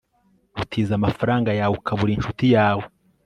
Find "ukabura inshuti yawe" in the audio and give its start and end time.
1.77-2.83